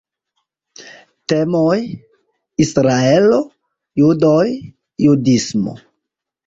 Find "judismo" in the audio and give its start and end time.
5.07-5.81